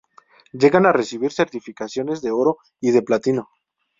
[0.51, 3.49] Llegan a recibir certificaciones de oro y de platino.